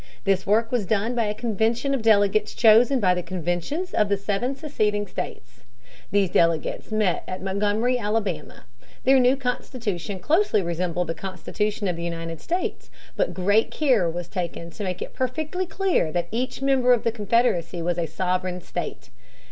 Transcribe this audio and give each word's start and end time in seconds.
This 0.23 0.47
work 0.47 0.71
was 0.71 0.87
done 0.87 1.13
by 1.13 1.25
a 1.25 1.33
convention 1.35 1.93
of 1.93 2.01
delegates 2.01 2.55
chosen 2.55 2.99
by 2.99 3.13
the 3.13 3.21
conventions 3.21 3.93
of 3.93 4.09
the 4.09 4.17
seven 4.17 4.55
seceding 4.55 5.05
states. 5.05 5.61
These 6.09 6.31
delegates 6.31 6.91
met 6.91 7.23
at 7.27 7.43
Montgomery, 7.43 7.99
Alabama. 7.99 8.65
Their 9.03 9.19
new 9.19 9.35
constitution 9.37 10.17
closely 10.17 10.63
resembled 10.63 11.05
the 11.05 11.13
Constitution 11.13 11.87
of 11.87 11.95
the 11.97 12.03
United 12.03 12.41
States. 12.41 12.89
But 13.15 13.35
great 13.35 13.69
care 13.69 14.09
was 14.09 14.27
taken 14.27 14.71
to 14.71 14.83
make 14.83 15.03
it 15.03 15.13
perfectly 15.13 15.67
clear 15.67 16.11
that 16.11 16.29
each 16.31 16.63
member 16.63 16.93
of 16.93 17.03
the 17.03 17.11
Confederacy 17.11 17.83
was 17.83 17.99
a 17.99 18.07
sovereign 18.07 18.59
state. 18.61 19.11